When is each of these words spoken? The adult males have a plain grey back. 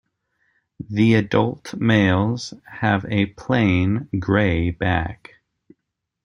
The 0.89 1.13
adult 1.13 1.75
males 1.75 2.55
have 2.65 3.05
a 3.05 3.27
plain 3.27 4.09
grey 4.19 4.71
back. 4.71 5.35